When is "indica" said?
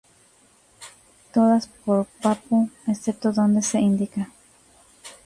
3.79-4.31